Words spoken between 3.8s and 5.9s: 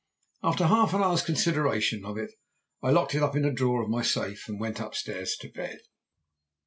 of my safe and went upstairs to bed.